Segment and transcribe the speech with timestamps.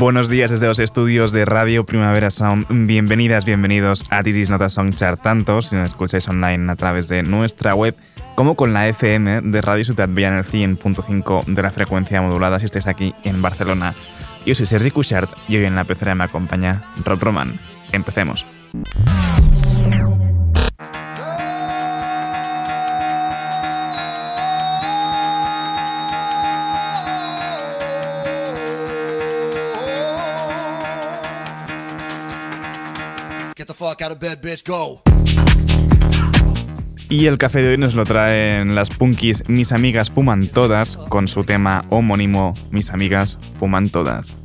[0.00, 2.64] Buenos días desde los estudios de Radio Primavera Sound.
[2.70, 6.76] Bienvenidas, bienvenidos a This is Not a Song Chart, tanto si nos escucháis online a
[6.76, 7.94] través de nuestra web
[8.34, 12.58] como con la FM de Radio Ciudad Villa en el 100.5 de la frecuencia modulada
[12.58, 13.92] si estáis aquí en Barcelona.
[14.46, 17.60] Yo soy Sergi Cushart y hoy en la pecera me acompaña Rob Roman.
[17.92, 18.46] Empecemos.
[37.08, 41.28] Y el café de hoy nos lo traen las punkis Mis amigas fuman todas con
[41.28, 44.39] su tema homónimo Mis amigas fuman todas.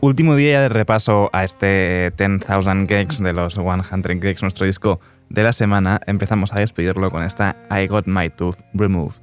[0.00, 5.42] Último día de repaso a este 10,000 Gigs de los 100 Gigs, nuestro disco de
[5.42, 9.16] la semana, empezamos a despedirlo con esta I Got My Tooth Removed.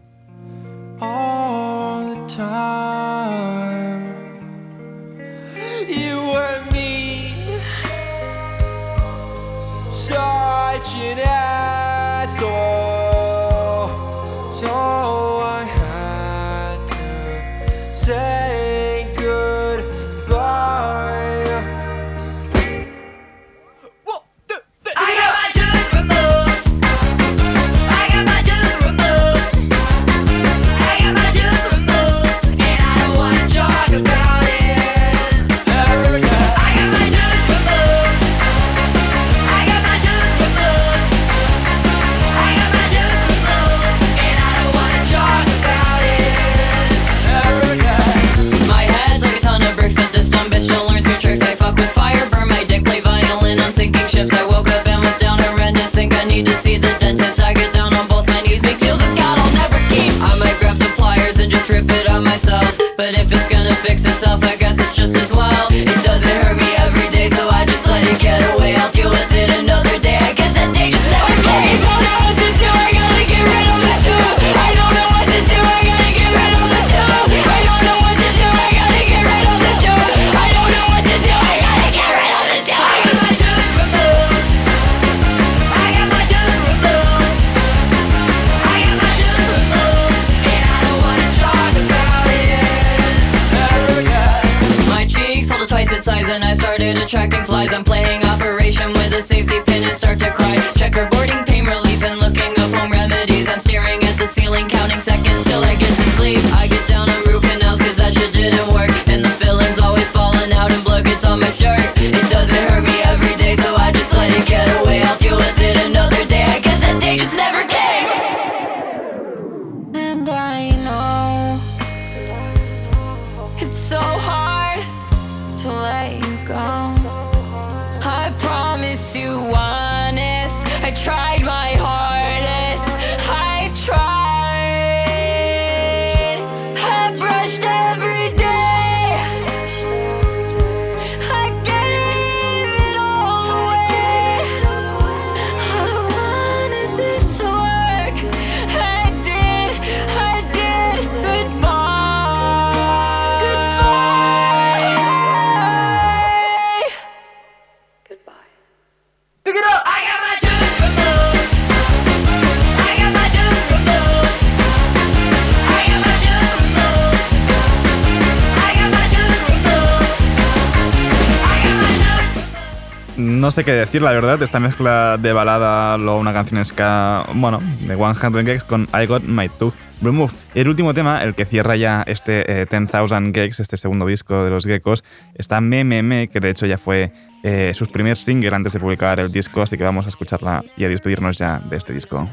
[173.45, 177.61] No sé qué decir, la verdad, esta mezcla de balada, luego una canción ska, bueno,
[177.81, 180.33] de 100 Gex con I Got My Tooth Remove.
[180.55, 184.49] El último tema, el que cierra ya este eh, 10,000 Gex, este segundo disco de
[184.49, 185.03] los Geckos,
[185.35, 187.11] está Meme, que de hecho ya fue
[187.43, 190.85] eh, su primer single antes de publicar el disco, así que vamos a escucharla y
[190.85, 192.27] a despedirnos ya de este disco.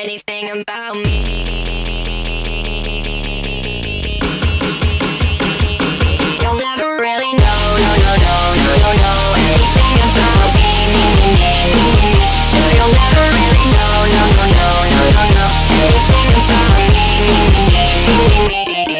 [0.00, 1.18] Anything about me.
[6.40, 9.14] You'll never really know, no, no, no, no, no, no.
[9.42, 12.30] Anything about me, me, me, me, me, me.
[12.54, 15.46] No, you'll never really know, no, no, no, no, no, no.
[15.82, 17.86] Anything about me, me, me, me,
[18.46, 18.97] me, me, me.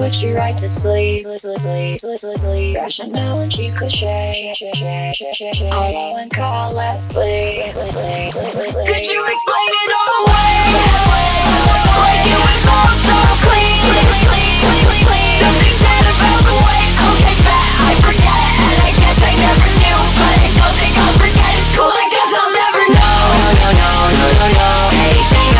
[0.00, 1.26] If it puts you right to sleep,
[2.74, 4.54] rationality cliche.
[5.68, 7.60] Hollow and call Leslie.
[7.68, 10.72] Could you explain it all away?
[12.00, 13.12] Like it was all so
[13.44, 13.76] clean.
[15.36, 16.80] Something said about the way
[17.12, 21.12] okay, bet I forget, and I guess I never knew, but I don't think I'll
[21.20, 21.52] forget.
[21.60, 23.20] It's cool, I guess I'll never know.
[23.36, 24.96] No, no, no, no, no, no.
[24.96, 25.59] Anything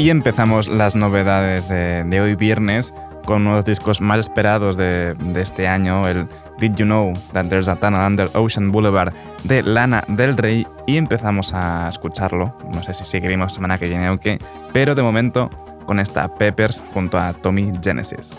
[0.00, 2.94] Y empezamos las novedades de, hoy viernes
[3.26, 6.26] con uno discos más esperados de, este año, el
[6.58, 9.12] Did You Know That There's a Tunnel Under Ocean Boulevard
[9.44, 10.66] de Lana del Rey.
[10.86, 14.38] Y empezamos a escucharlo, no sé si seguiremos semana que viene o qué,
[14.72, 15.50] pero de momento
[15.84, 18.34] con esta Peppers junto a Tommy Genesis.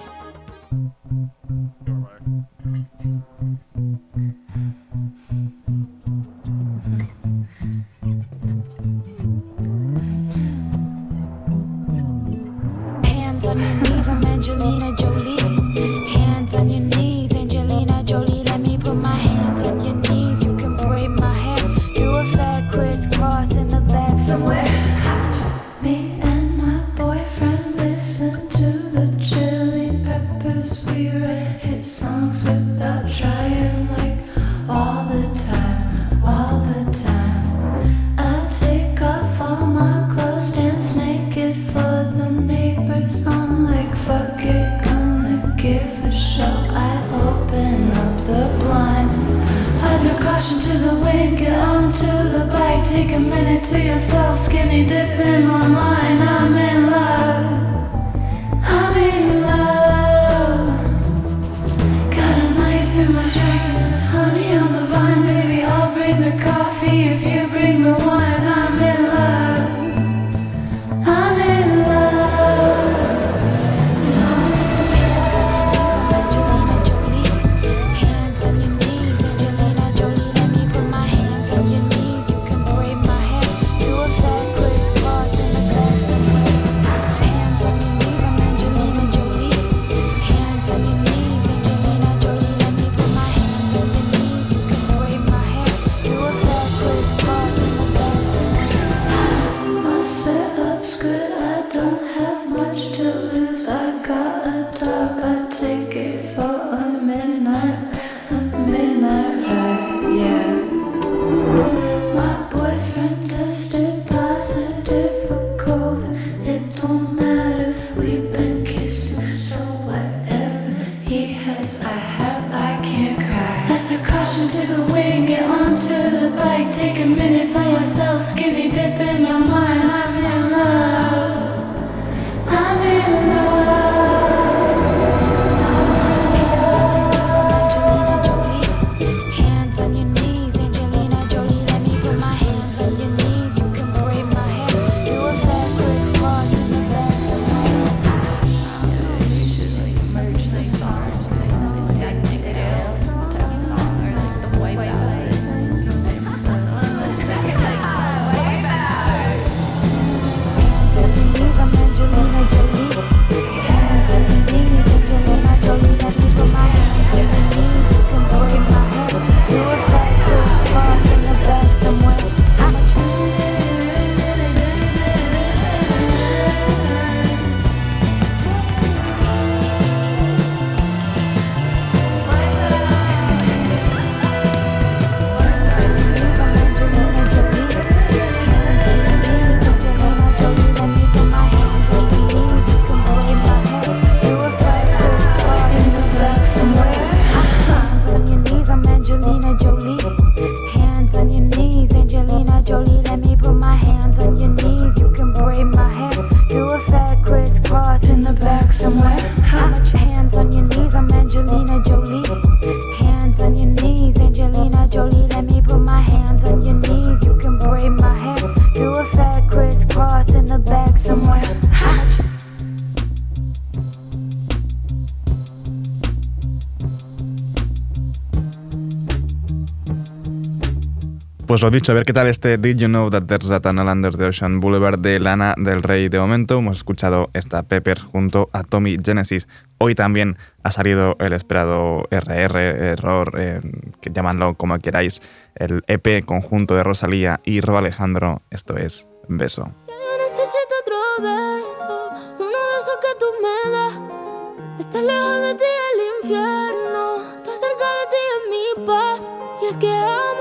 [231.51, 233.89] Pues lo dicho, a ver qué tal este Did You Know That There's a Tunnel
[233.89, 236.07] Under the Ocean Boulevard de Lana del Rey.
[236.07, 239.49] De momento hemos escuchado esta Pepper junto a Tommy Genesis.
[239.77, 242.57] Hoy también ha salido el esperado RR,
[242.91, 243.59] Error, eh,
[243.99, 245.21] que llamadlo como queráis,
[245.55, 248.43] el EP conjunto de Rosalía y Rob Alejandro.
[248.49, 249.73] Esto es Beso.
[249.89, 254.79] Yo necesito otro beso, uno de esos que tú me das.
[254.79, 259.21] Estar lejos de ti el infierno, estar cerca de ti es mi paz.
[259.63, 260.40] Y es que amo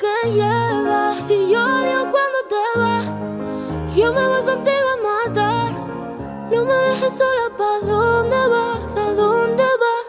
[0.00, 3.22] Si yo odio cuando te vas,
[3.96, 5.72] yo me voy contigo a matar.
[6.52, 8.96] No me dejes sola, ¿pa' dónde vas?
[8.96, 10.06] ¿A dónde vas?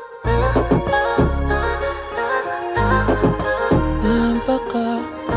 [4.04, 5.34] Ven pa' acá, ¿A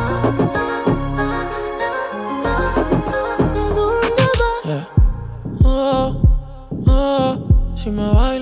[3.74, 4.64] dónde vas?
[4.66, 4.88] yeah.
[5.64, 6.08] Oh,
[6.86, 7.38] oh,
[7.74, 8.41] si me bailas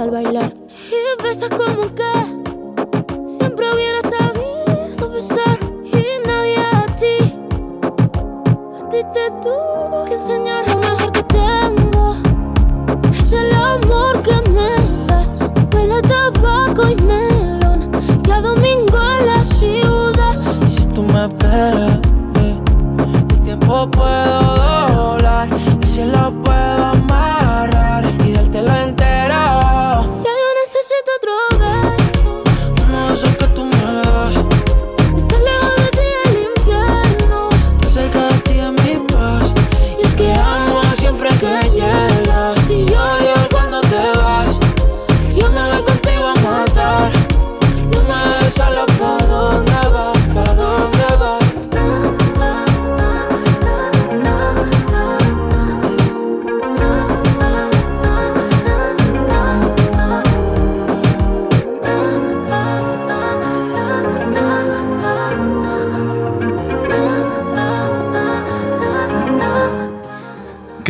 [0.00, 0.54] al bailar.
[0.90, 1.79] Y besas como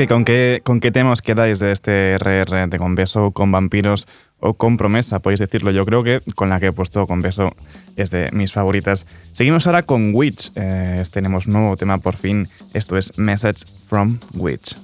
[0.00, 4.06] ¿Qué, con, qué, ¿Con qué tema quedáis de este RR de Con Beso, con Vampiros
[4.38, 5.18] o con Promesa?
[5.18, 5.72] Podéis decirlo.
[5.72, 7.52] Yo creo que con la que he puesto Con Beso
[7.96, 9.06] es de mis favoritas.
[9.32, 10.52] Seguimos ahora con Witch.
[10.54, 12.48] Eh, tenemos nuevo tema por fin.
[12.72, 14.74] Esto es Message from Witch.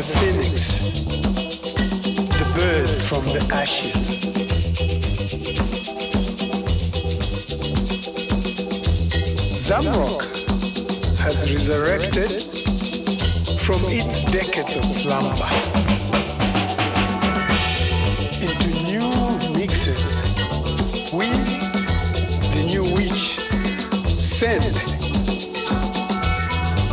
[0.00, 0.78] The phoenix,
[2.38, 3.92] the bird from the ashes.
[9.60, 10.22] Zamrock
[11.18, 12.30] has resurrected
[13.60, 15.50] from its decades of slumber
[18.40, 20.22] into new mixes.
[21.12, 21.26] We,
[22.54, 23.36] the new witch,
[24.18, 24.76] send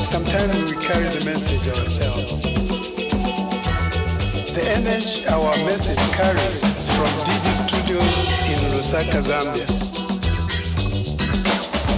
[0.03, 2.36] Sometimes we carry the message ourselves.
[4.87, 6.61] Our message carries
[6.95, 8.13] from DB Studios
[8.47, 9.67] in Lusaka, Zambia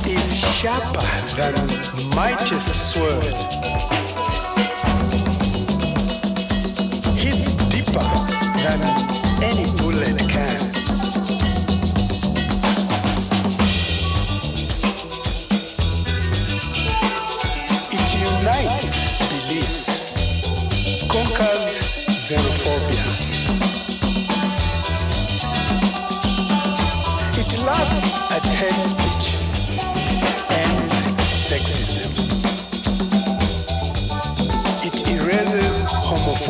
[0.08, 1.06] is sharper
[1.38, 1.54] than
[2.16, 3.24] mightiest sword.
[7.16, 8.10] Hits deeper
[8.64, 8.99] than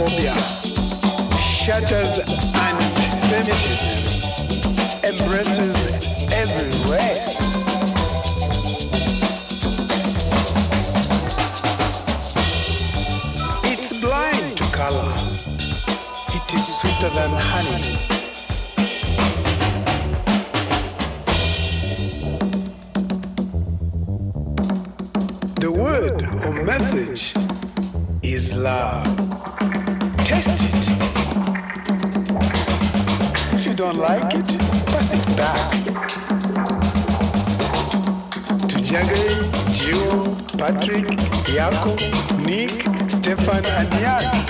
[0.09, 0.35] homophobia,
[1.37, 2.19] shatters
[2.55, 3.99] anti-Semitism,
[5.03, 5.75] embraces
[6.31, 7.39] every race.
[13.63, 15.13] It's blind to color.
[16.29, 17.97] It is sweeter than honey.
[25.59, 27.33] The word or message
[28.23, 29.28] is love.
[30.41, 30.87] Test it.
[33.53, 34.47] If you don't like it,
[34.85, 35.69] pass it back.
[38.69, 39.27] To Jagger,
[39.75, 41.07] Gio, Patrick,
[41.43, 41.93] Yako,
[42.45, 42.71] Nick,
[43.11, 44.45] Stefan, and Jan.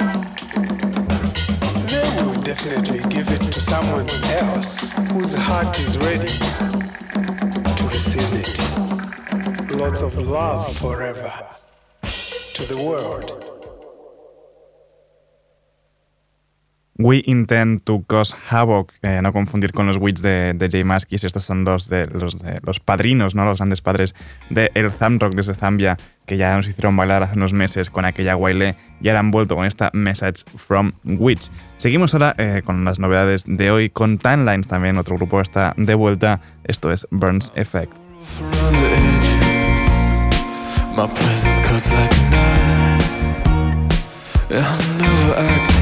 [1.88, 6.38] They will definitely give it to someone else whose heart is ready
[7.78, 8.60] to receive it.
[9.76, 11.34] Lots of love forever
[12.54, 13.49] to the world.
[17.00, 21.24] We Intend to Cause Havoc, eh, no confundir con los Wits de, de Jay Maskis,
[21.24, 22.36] estos son dos de los,
[22.82, 23.46] padrinos, ¿no?
[23.46, 24.14] los grandes padres
[24.50, 28.36] de el Zamrock desde Zambia, que ya nos hicieron bailar hace unos meses con aquella
[28.36, 31.50] Waile y ahora han vuelto con esta Message from Witch.
[31.78, 35.96] Seguimos ahora eh, con las novedades de hoy, con Timelines también, otro grupo está de
[35.96, 37.94] vuelta, esto es Burns Effect.
[45.30, 45.79] My.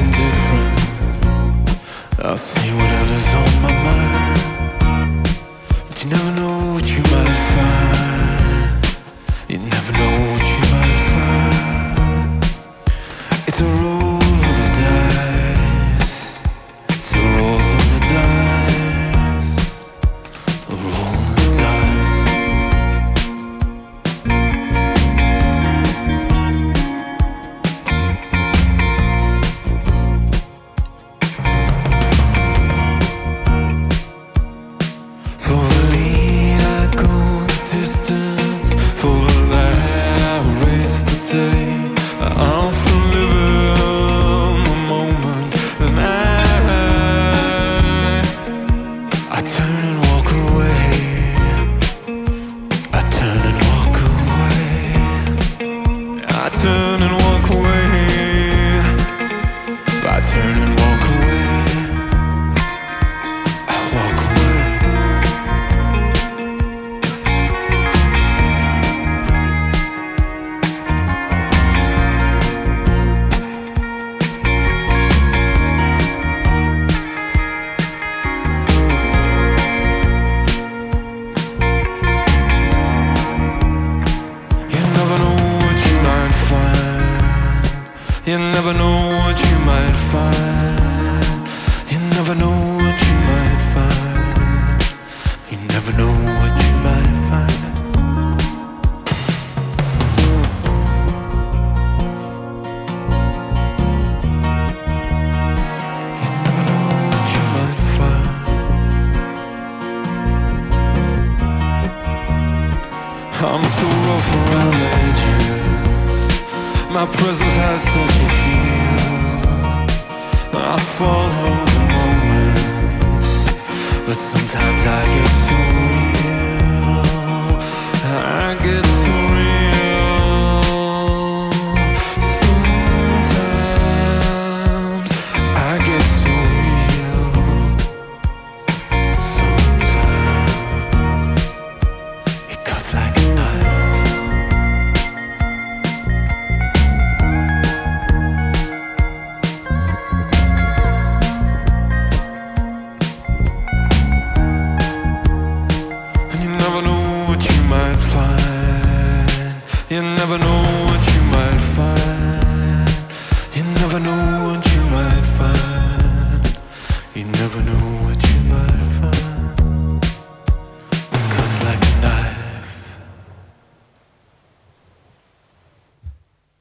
[2.20, 4.07] I'll see whatever's on my mind.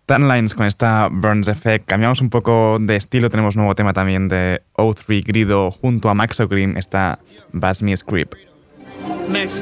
[0.08, 1.86] Tanlines con esta Burns Effect.
[1.86, 3.30] Cambiamos un poco de estilo.
[3.30, 6.78] Tenemos nuevo tema también de O3 Grido junto a Maxo Green.
[6.78, 7.20] Está
[7.52, 8.36] Bass Me Script.
[9.30, 9.62] Next,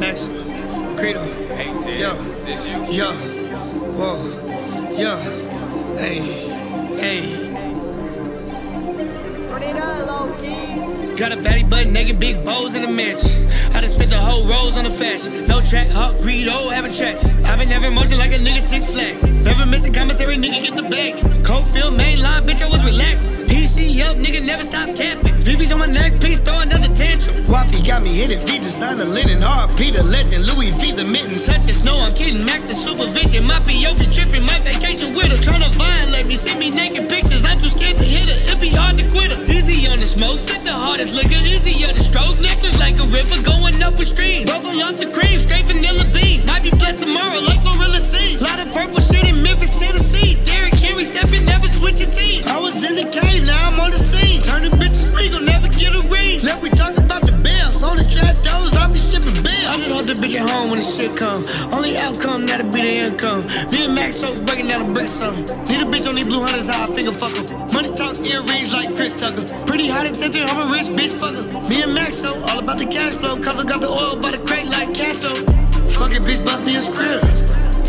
[0.00, 0.30] next,
[0.96, 1.20] Credo.
[2.00, 2.12] Yo,
[2.90, 3.12] yo,
[3.98, 5.18] whoa, yo,
[5.98, 6.22] hey,
[6.98, 7.46] hey.
[11.16, 13.24] Got a baddie butt naked, big bows in the match.
[13.74, 15.46] I just spent the whole rose on the fashion.
[15.46, 17.24] No track, hawk, greedo, having tracks.
[17.42, 19.16] I've been never motion like a nigga six flag.
[19.42, 21.14] Never missing commissary, nigga get the bag.
[21.42, 23.30] Cold field, main line, bitch, I was relaxed.
[23.48, 25.32] PC up, nigga never stop capping.
[25.40, 27.34] VV's on my neck, please throw another tantrum.
[27.46, 31.38] Waffy got me hitting feet, designer linen, RP the legend, Louis V the mitten.
[31.38, 32.44] Such as no, I'm kidding.
[32.44, 33.46] Max is supervision.
[33.46, 34.44] My PO be tripping.
[34.44, 35.38] My vacation with her.
[35.40, 36.36] Tryna violate me.
[36.36, 37.46] Send me naked pictures.
[37.46, 38.52] I'm too scared to hit her.
[38.52, 38.75] It be
[39.96, 40.38] on the smoke.
[40.38, 41.36] Sip the hardest liquor.
[41.36, 42.38] On the stroke.
[42.40, 43.40] Necklace like a river.
[43.42, 44.46] Going up a stream.
[44.46, 45.38] Bubble off the cream.
[45.38, 46.44] Straight vanilla bean.
[46.44, 48.36] Might be blessed tomorrow like Gorilla C.
[48.36, 50.36] Lot of purple shit in Memphis, Tennessee.
[50.44, 51.44] Derrick Henry stepping.
[51.44, 52.46] Never switching teams.
[52.46, 54.42] I was in the cave, now I'm on the scene.
[54.42, 56.40] Turning bitches gon' never get a ring.
[56.42, 56.96] Let we talk
[59.86, 61.46] just hold the bitch at home when the shit come.
[61.72, 63.46] Only outcome, that'll be the income.
[63.70, 65.36] Me and Max so breaking down a brick song.
[65.70, 67.46] Need a bitch on these blue hunters, I finger fuck 'em.
[67.72, 69.44] Money talks, earrings like Chris Tucker.
[69.66, 71.46] Pretty hot and tempted, I'm a rich bitch fucker.
[71.68, 73.38] Me and Max so all about the cash flow.
[73.38, 75.34] Cause I got the oil by the crate like Castro.
[75.94, 77.24] Fuck it, bitch, bust me a script.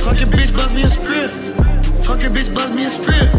[0.04, 1.36] Fuck it, bitch, bust me a script.
[2.06, 3.34] Fuck it, bitch, bust me a script.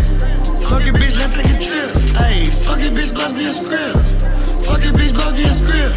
[0.66, 1.90] Fuck it, bitch, let's take a trip.
[2.26, 3.98] Ayy, fuck it, bitch, bust me a script.
[4.66, 5.96] Fuck it, bitch, bust me a script.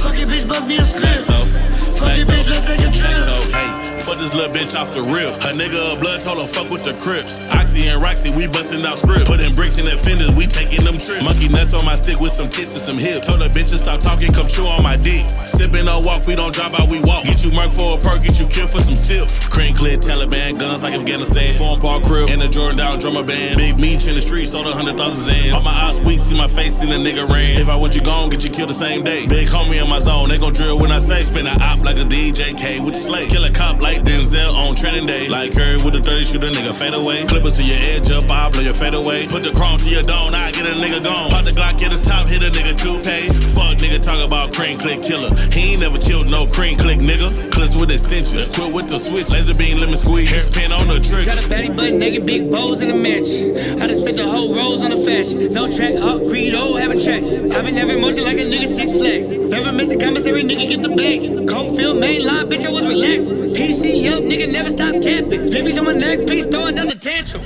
[0.00, 1.71] Fuck it, bitch, bust me a script.
[2.02, 3.81] Fuck it, bitch, let's take a trip.
[4.02, 5.30] Fuck this little bitch off the rip.
[5.46, 7.38] Her nigga a blood told her fuck with the crips.
[7.54, 9.30] Oxy and Roxy, we busting out script.
[9.30, 11.22] Putting bricks in the fenders, we taking them trips.
[11.22, 13.30] Monkey nuts on my stick with some tits and some hips.
[13.30, 15.22] Told her bitches stop talking, come chew on my dick.
[15.46, 17.22] Sipping on walk, we don't drop out, we walk.
[17.22, 19.30] Get you murk for a perk, get you killed for some sip.
[19.54, 21.54] Cream clear Taliban guns like Afghanistan.
[21.54, 23.54] Foreign park crib and a Jordan down drummer band.
[23.56, 25.54] Big meat in the street, sold a hundred thousand zans.
[25.54, 27.54] All my eyes weak, see my face in the nigga ran.
[27.54, 29.28] If I want you gone, get you killed the same day.
[29.28, 31.20] Big homie in my zone, they gon' drill when I say.
[31.20, 33.30] Spin a op like a DJ K with the slate.
[33.30, 35.28] Kill a cop like Denzel on training day.
[35.28, 37.24] Like Curry with the 30 shoot a nigga fade away.
[37.26, 39.26] Clippers to your edge up, I blow your fade away.
[39.26, 41.28] Put the chrome to your dome, I get a nigga gone.
[41.28, 43.28] Pop the Glock, get his top, hit a nigga two pay.
[43.52, 45.28] Fuck nigga talk about cream click killer.
[45.52, 47.28] He ain't never killed no cream click nigga.
[47.52, 48.54] Clips with extensions.
[48.54, 49.30] Quit with the switch.
[49.30, 50.30] Laser beam lemon squeeze.
[50.30, 51.28] Hairpin on the trigger.
[51.28, 53.56] Got a baddie butt naked, big bows in the mansion.
[53.80, 55.52] I just spent the whole rose on the fashion.
[55.52, 57.32] No track, up, greed, oh, having tracks.
[57.32, 59.28] I've been having motion like a nigga six flag.
[59.50, 61.48] Never missing commissary, nigga get the bag.
[61.48, 63.52] Cold field main line, bitch, I was relaxing.
[63.82, 65.50] PC up, nigga never stop capping.
[65.50, 67.42] Vivies on my neck, please throw another tantrum.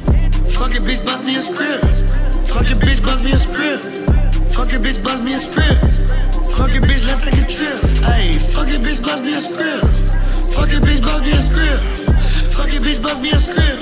[0.52, 1.84] Fuck it, bitch, bust me a script.
[2.52, 3.84] Fuck it, bitch, bust me a script.
[4.52, 5.80] Fuck it, bitch, bust me a script.
[6.52, 7.80] Fuck it, bitch, let's take a trip.
[8.04, 9.86] Ayy, fuck it, bitch, bust me a script.
[10.52, 11.84] Fuck it, bitch, bust me a script.
[12.52, 13.80] Fuck it, bitch, bust me a script.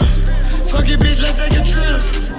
[0.71, 2.34] Fuck it, bitch, let's take a trip.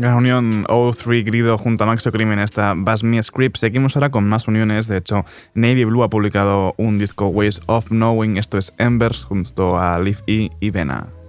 [0.00, 3.58] Gran unión O3 Grido junto a Maxo Crimen esta Bass Me Script.
[3.58, 4.88] Seguimos ahora con más uniones.
[4.88, 8.38] De hecho, Navy Blue ha publicado un disco Ways of Knowing.
[8.38, 11.19] Esto es Embers junto a Liv E y Vena.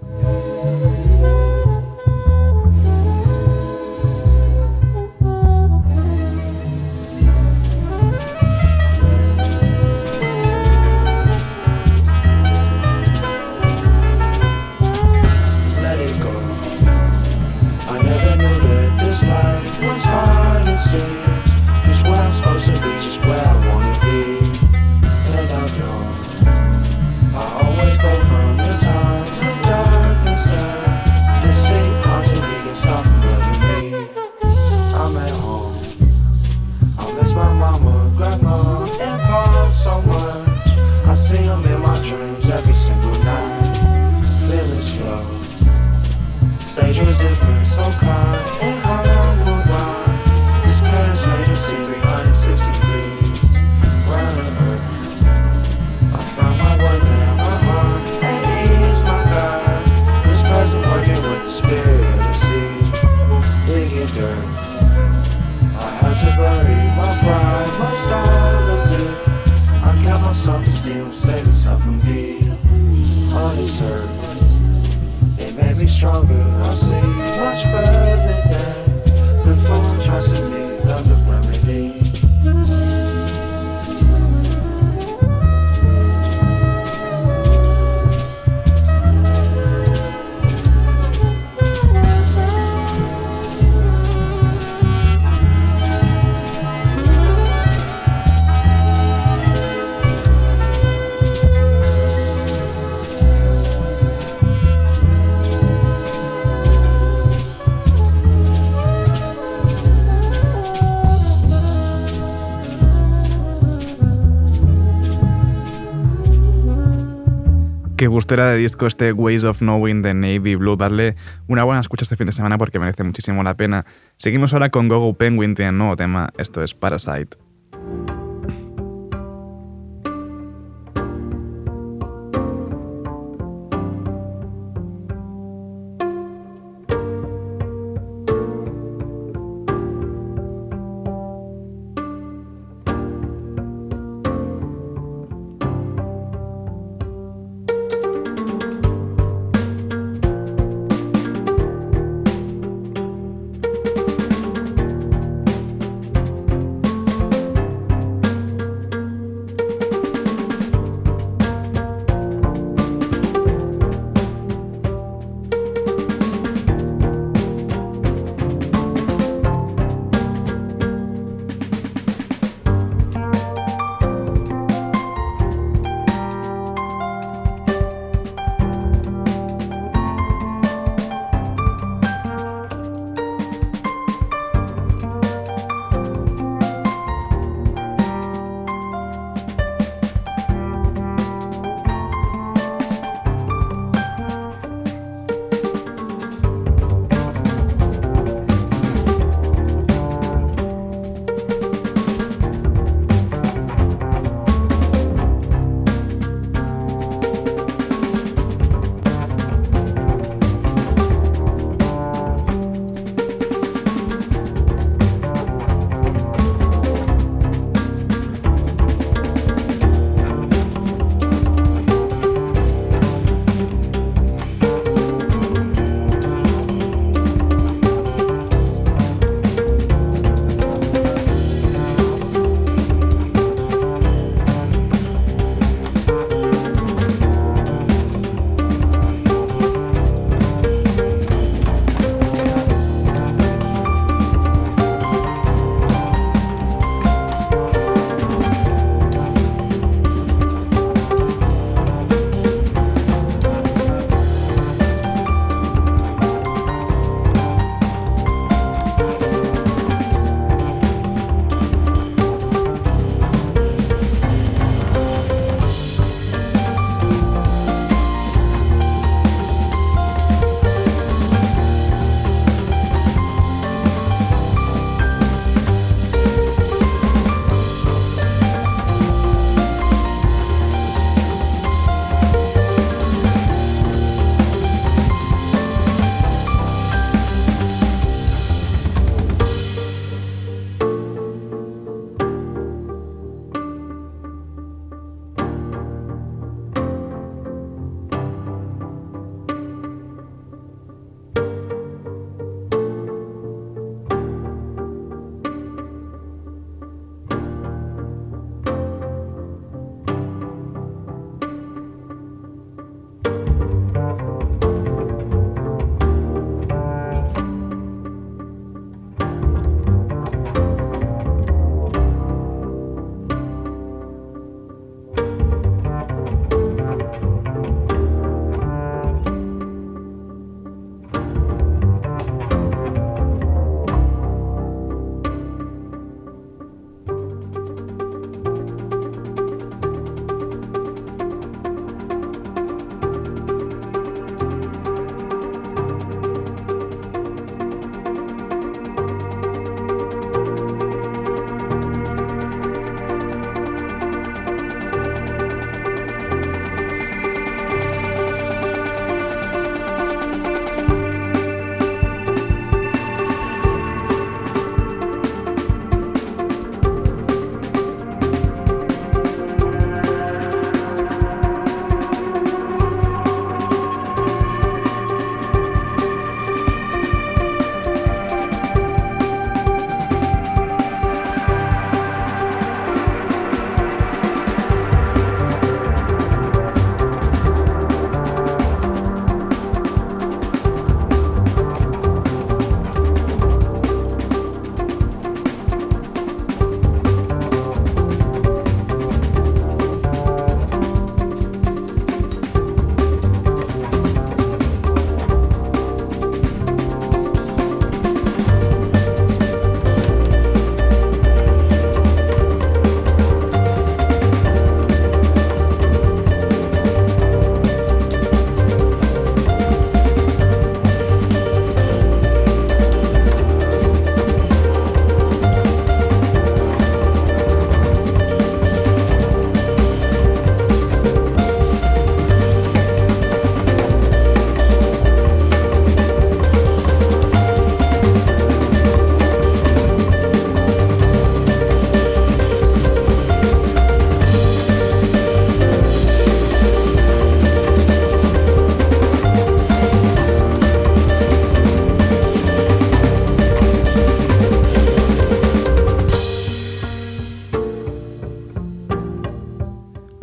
[118.02, 120.76] Qué gustera de disco este Ways of Knowing de Navy Blue.
[120.76, 121.16] Darle
[121.48, 123.86] una buena escucha este fin de semana porque merece muchísimo la pena.
[124.18, 126.34] Seguimos ahora con Gogo Penguin, tiene un nuevo tema.
[126.36, 127.38] Esto es Parasite.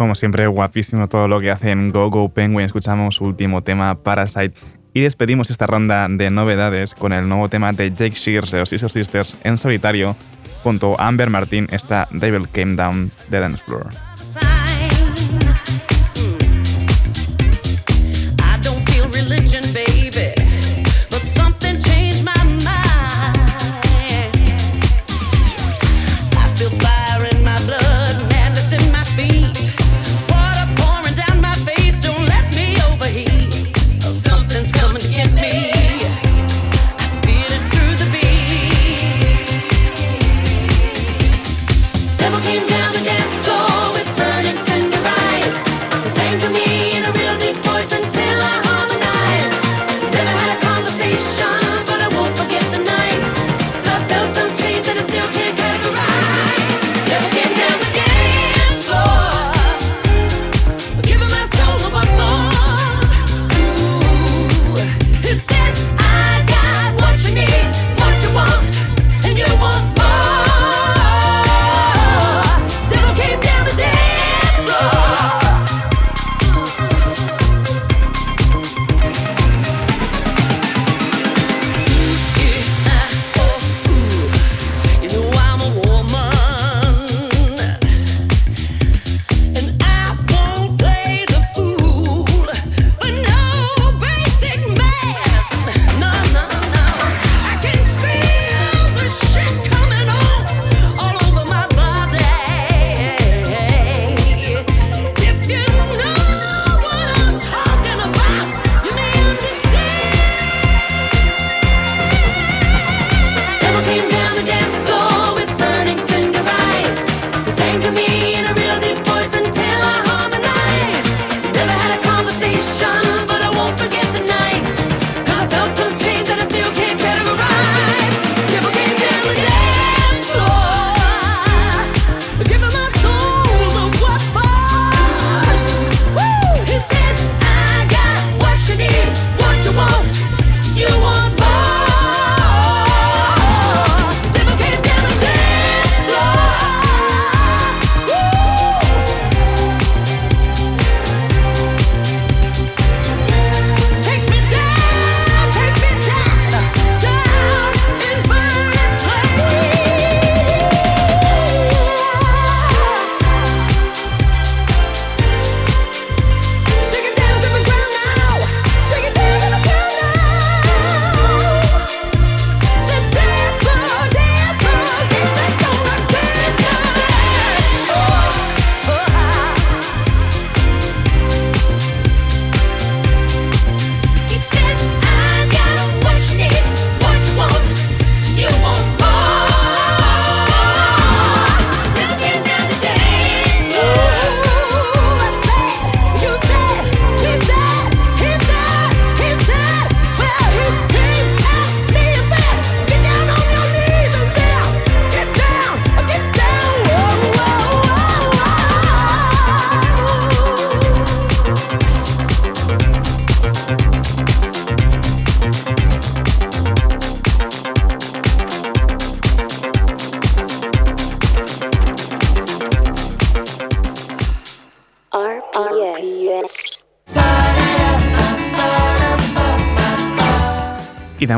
[0.08, 2.64] como siempre, guapísimo todo lo que hacen Go Go Penguin.
[2.64, 4.54] Escuchamos su último tema, Parasite.
[4.94, 8.70] Y despedimos esta ronda de novedades con el nuevo tema de Jake Shears de los
[8.70, 10.16] Sister Sisters en solitario,
[10.62, 14.07] junto a Amber Martin, esta Devil Came Down de Dance Floor.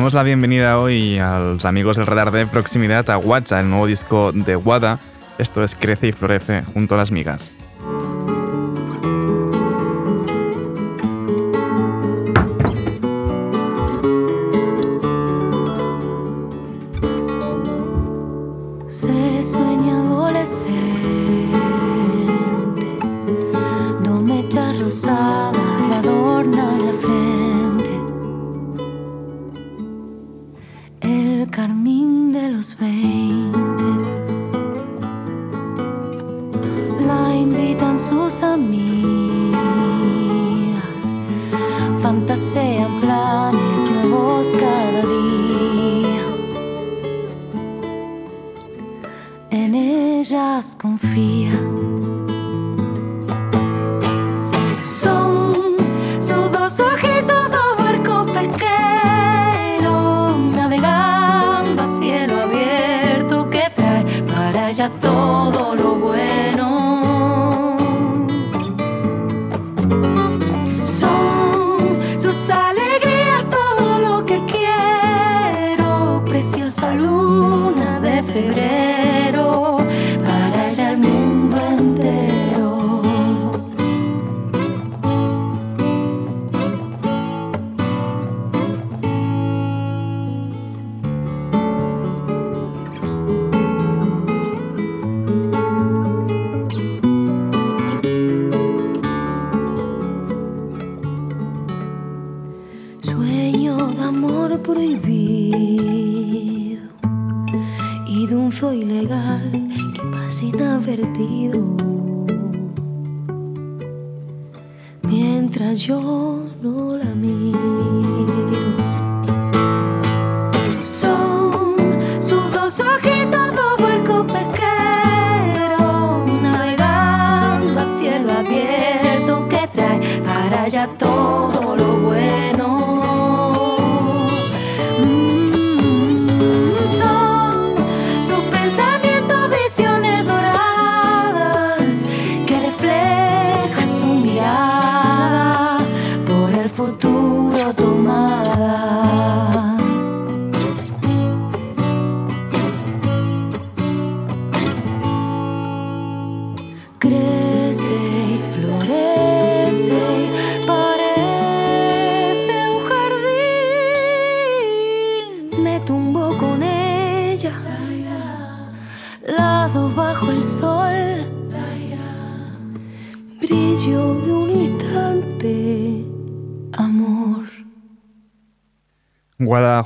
[0.01, 3.87] damos la bienvenida hoy a los amigos del radar de proximidad a Guacha, el nuevo
[3.87, 4.99] disco de Wada.
[5.37, 7.53] Esto es Crece y Florece junto a las migas.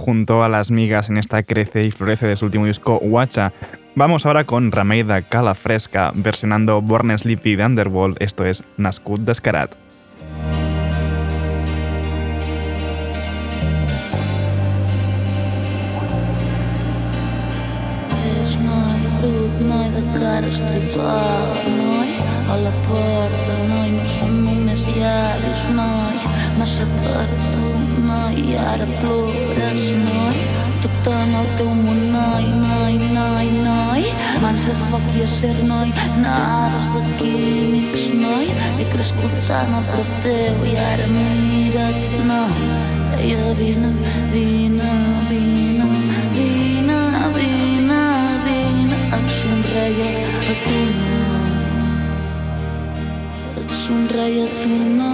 [0.05, 3.55] Junto a las migas en esta Crece y Florece de su último disco Guacha.
[3.94, 9.76] Vamos ahora con Rameida Cala Fresca versionando Born Sleepy de Underworld, esto es Nascut Descarat.
[24.85, 26.18] Només llavis, noi,
[26.59, 27.68] massa per tu,
[28.05, 30.37] noi, i ara plores, noi,
[30.82, 34.05] tot en el teu món, noi, noi, noi, noi,
[34.43, 40.11] mans de foc i acer, noi, naves de químics, noi, he crescut tant a prop
[40.22, 42.68] teu i ara mira't, noi,
[43.14, 43.93] deia vine,
[44.32, 44.91] vine,
[45.30, 45.89] vine,
[46.37, 47.01] vine,
[47.39, 48.03] vine,
[48.45, 50.12] vine, et somreia
[50.51, 50.93] a tu
[53.85, 55.12] somreia tona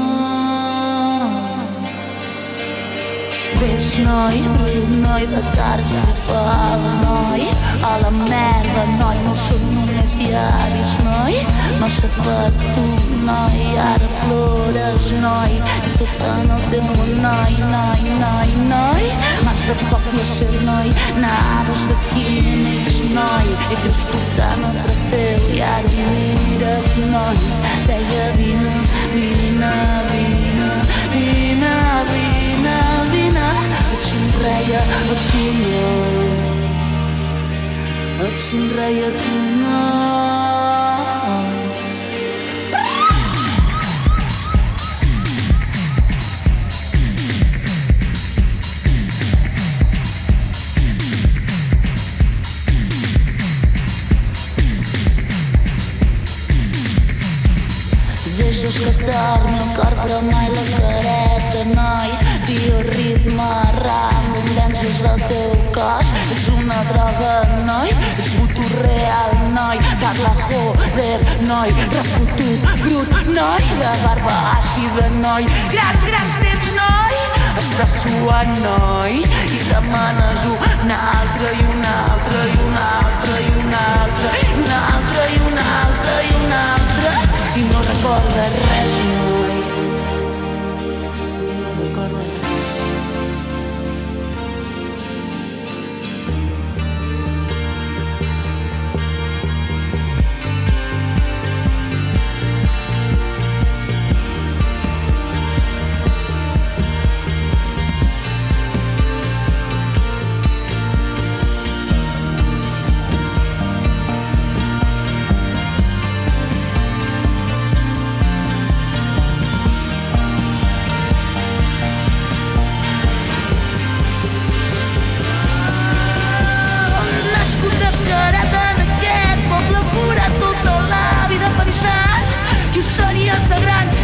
[3.58, 7.42] Vens noi, não noi de cara estripada, noi,
[7.82, 11.34] a la merda, noi, no som només diaris, noi,
[11.80, 12.86] massa per tu,
[13.24, 16.82] noi, ara plores, noi, i tot en el teu
[17.26, 19.06] noi, noi, noi, noi,
[19.44, 20.92] mans de foc i acer, noi,
[21.24, 27.40] naves de químics, noi, he crescut tant prop teu i ara mira't, noi,
[27.88, 28.76] deia vine,
[29.14, 29.74] vine,
[30.10, 30.70] vine,
[31.10, 31.74] vine,
[32.04, 32.39] vine,
[34.10, 36.30] somreia a tu, noi,
[38.26, 40.08] et somreia a tu, noi.
[58.40, 62.19] Deixes que torni el cor però mai la careta, noi
[62.50, 63.46] Bioritme
[64.56, 66.08] danses del teu cos.
[66.34, 67.90] Ets una droga, noi?
[68.18, 69.78] Ets puto real, noi?
[70.00, 71.70] Parla joder, noi?
[71.94, 73.62] Refotut, brut, noi?
[73.78, 75.46] De barba àcida, noi?
[75.70, 77.14] Grans, grans temps, noi?
[77.62, 79.22] Estàs suant, noi?
[79.22, 84.70] I demanes un altre i un altre i un altre i un altre i un
[84.82, 87.18] altre i un altre i un altre
[87.60, 88.96] i no recorda res.
[89.08, 89.29] No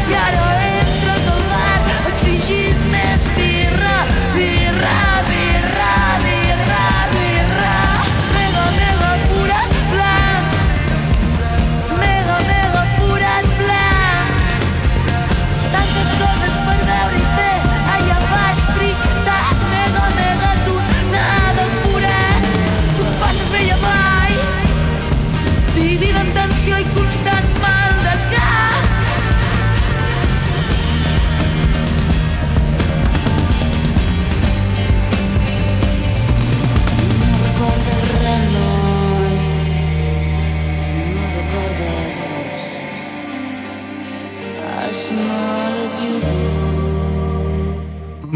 [0.09, 0.56] got a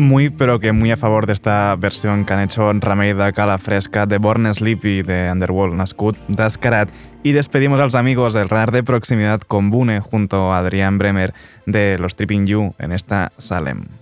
[0.01, 3.59] muy, pero que muy a favor de esta versión que han hecho Remei de Cala
[3.59, 6.89] Fresca de Born Sleepy de Underworld, nascut d'Escarat.
[7.23, 11.35] Y despedimos a los amigos del radar de proximidad con Bune junto a Adrián Bremer
[11.67, 14.00] de Los Tripping You en esta Salem.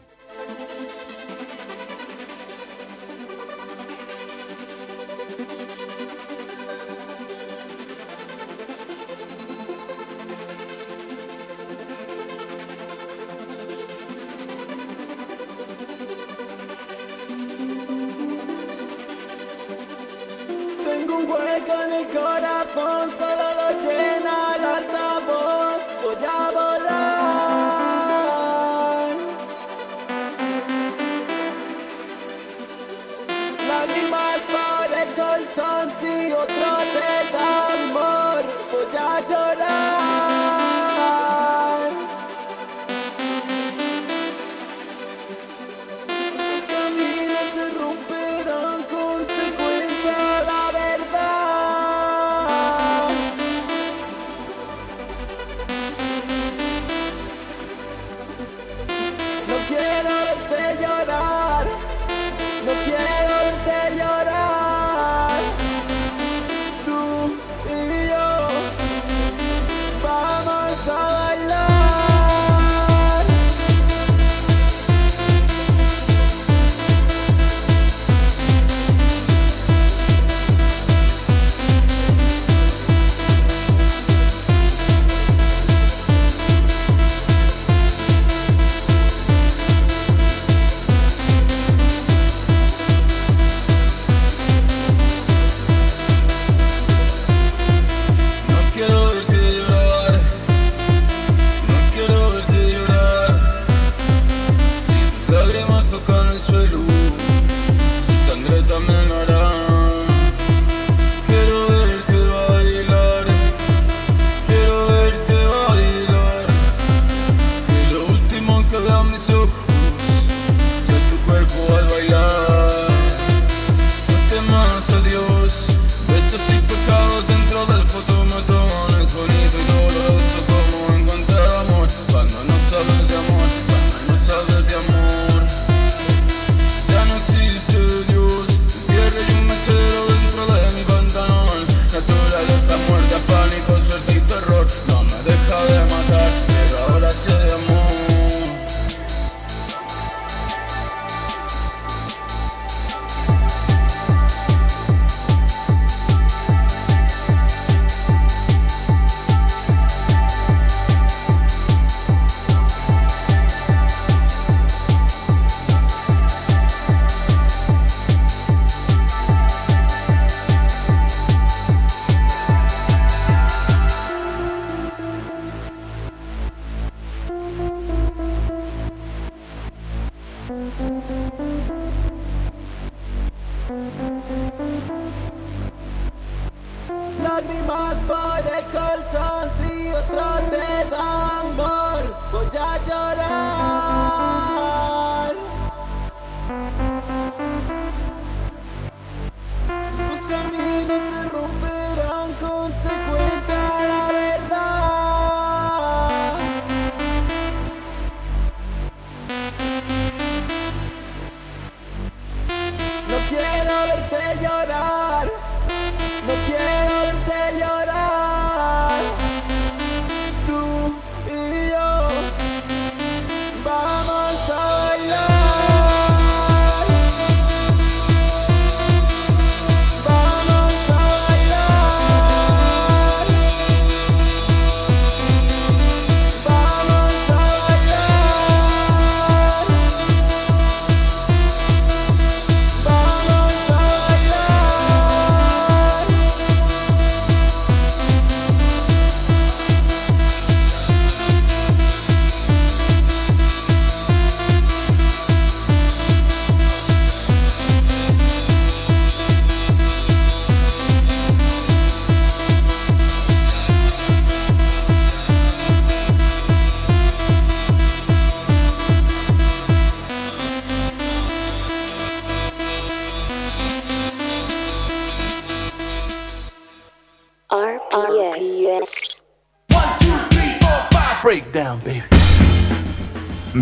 [214.41, 214.97] llorar.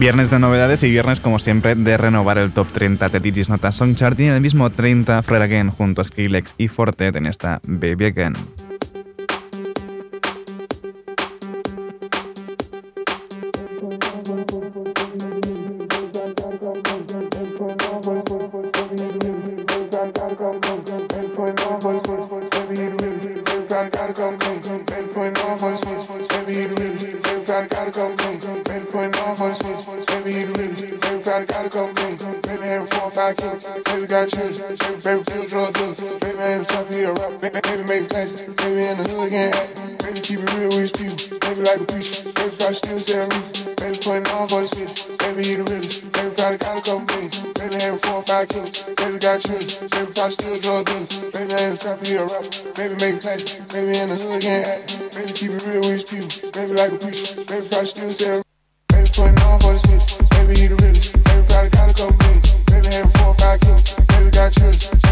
[0.06, 3.72] Viernes de novedades y viernes, como siempre, de renovar el top 30 de Digis Nota
[3.72, 7.26] Song Chart y en el mismo 30 Fred Again junto a Skrillex y Fortet en
[7.26, 8.34] esta Baby Again.
[40.16, 41.38] Baby, keep it real with people.
[41.44, 42.24] Baby, like a preacher.
[42.32, 43.76] Baby, probably still selling roof.
[43.76, 44.88] Baby, putting on for the city.
[45.20, 46.08] Baby, he the realest.
[46.08, 47.30] Baby, probably got a couple million.
[47.52, 48.72] Baby, having four or five killers.
[48.96, 49.68] Baby, got children.
[49.92, 51.08] Baby, probably still drug dealing.
[51.36, 52.48] Baby, I ain't a trapper, he a rapper.
[52.72, 53.68] Baby, making classic.
[53.68, 54.88] Baby, in the hood, can't act.
[55.12, 56.32] Baby, keep it real with people.
[56.48, 57.28] Baby, like a preacher.
[57.44, 58.44] Baby, probably still selling.
[58.88, 60.00] Baby, putting on for the city.
[60.32, 61.12] Baby, he the realest.
[61.12, 62.40] Baby, probably got a couple million.
[62.72, 63.84] Baby, having four or five killers.
[63.84, 65.05] Baby, got children.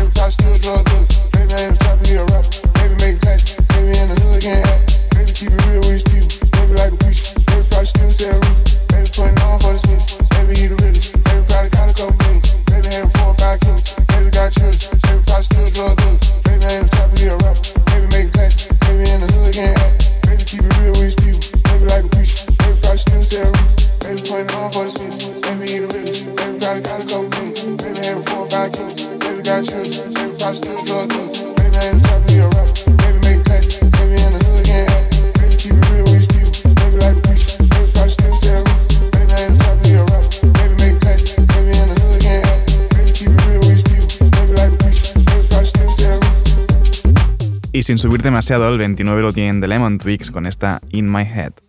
[47.84, 51.63] Sin subir demasiado, el 29 lo tienen The Lemon Twigs con esta In My Head.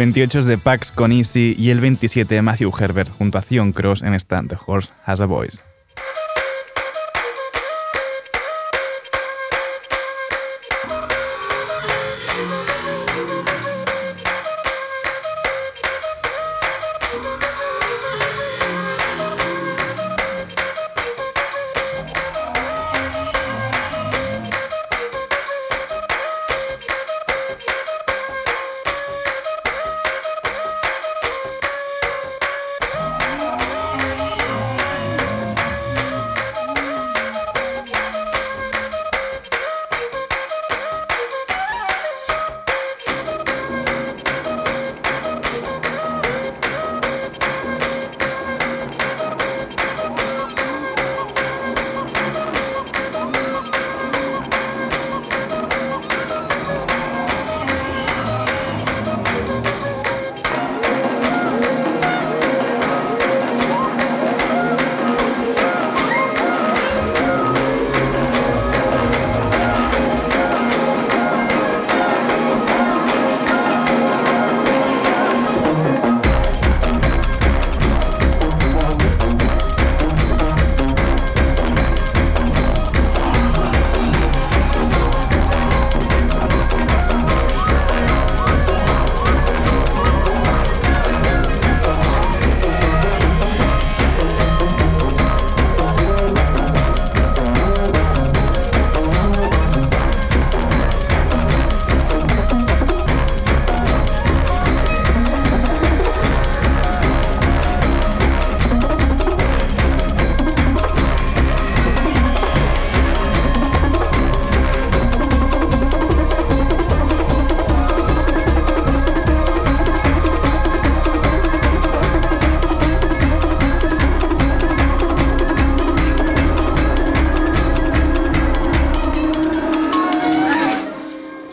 [0.00, 3.72] 28 es de Pax con Easy y el 27 de Matthew Herbert junto a Theon
[3.72, 5.58] Cross en esta The Horse Has a Voice.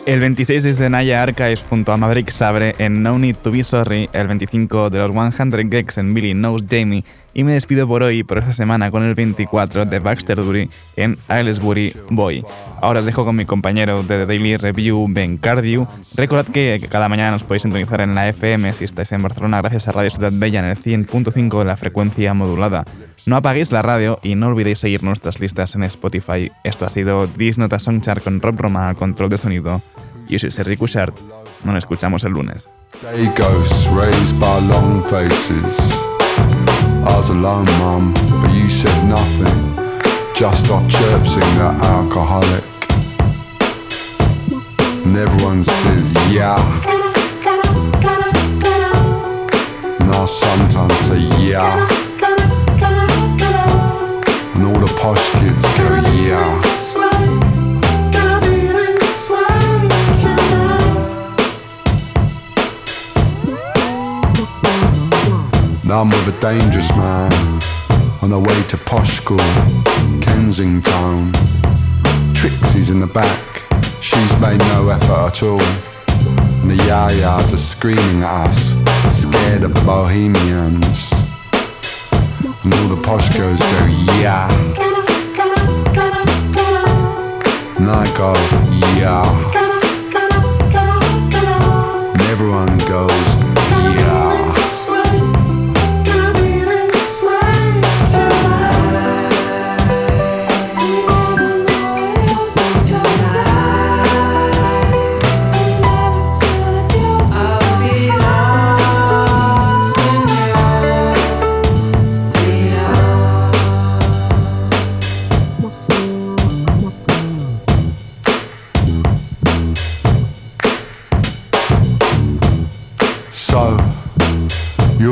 [0.08, 3.62] El 26 es de Naya Archives junto a Maverick Sabre en No Need to Be
[3.62, 7.04] Sorry, el 25 de los 100 Gex en Billy Knows Jamie
[7.34, 11.18] y me despido por hoy por esta semana con el 24 de Baxter Dury en
[11.28, 12.42] Aylesbury Boy.
[12.80, 15.86] Ahora os dejo con mi compañero de The Daily Review, Ben Cardew.
[16.16, 19.88] Recordad que cada mañana nos podéis sintonizar en la FM si estáis en Barcelona gracias
[19.88, 22.86] a Radio Ciudad Bella en el 100.5 de la frecuencia modulada.
[23.26, 26.50] No apaguéis la radio y no olvidéis seguir nuestras listas en Spotify.
[26.64, 29.82] Esto ha sido Disnota Songchart con Rob Roma al control de sonido.
[30.28, 31.18] Yo soy Sergi Cushart.
[31.64, 32.68] Nos escuchamos el lunes.
[33.02, 35.78] Day ghosts raised by long faces.
[37.06, 39.74] I was alone, mum, but you said nothing.
[40.34, 42.64] Just off chirpsing that alcoholic.
[45.04, 46.56] And everyone says, yeah.
[50.00, 52.07] And I sometimes say, yeah.
[55.00, 55.88] Posh kids go,
[56.26, 56.60] yeah.
[65.84, 67.32] Now I'm with a dangerous man
[68.22, 69.38] on the way to posh school,
[70.20, 71.32] Kensington.
[72.34, 73.62] Trixie's in the back,
[74.02, 75.62] she's made no effort at all.
[76.60, 78.74] And the yayas are screaming at us,
[79.16, 81.12] scared of the bohemians.
[82.64, 83.86] And all the posh girls go,
[84.20, 84.87] yeah.
[87.88, 88.34] And I go,
[88.98, 89.24] yeah.
[92.12, 93.37] And everyone goes,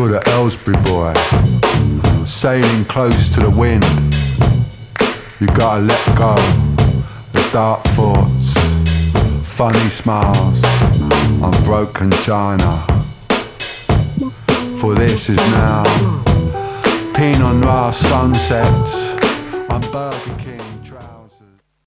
[0.09, 1.13] the Ellsbury boy,
[2.25, 3.85] sailing close to the wind.
[5.41, 6.35] You gotta let go
[7.33, 8.53] the dark thoughts,
[9.49, 12.85] funny smiles, and broken china.
[14.81, 15.85] For this is now
[17.15, 19.16] Pinot Noir sunsets on.